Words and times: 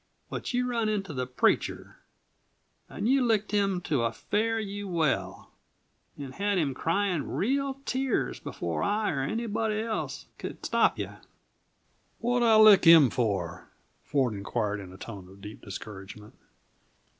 But 0.31 0.51
you 0.51 0.65
run 0.67 0.89
into 0.89 1.13
the 1.13 1.27
preacher. 1.27 1.97
And 2.89 3.07
you 3.07 3.23
licked 3.23 3.51
him 3.51 3.81
to 3.81 4.01
a 4.01 4.11
fare 4.11 4.59
you 4.59 4.87
well 4.87 5.51
and 6.17 6.33
had 6.33 6.57
him 6.57 6.73
crying 6.73 7.29
real 7.29 7.75
tears 7.85 8.39
before 8.39 8.81
I 8.81 9.11
or 9.11 9.21
anybody 9.21 9.79
else 9.81 10.25
could 10.39 10.65
stop 10.65 10.97
you." 10.97 11.17
"What'd 12.17 12.47
I 12.47 12.55
lick 12.55 12.85
him 12.85 13.11
for?" 13.11 13.69
Ford 14.03 14.33
inquired 14.33 14.79
in 14.79 14.91
a 14.91 14.97
tone 14.97 15.29
of 15.29 15.39
deep 15.39 15.61
discouragement. 15.61 16.33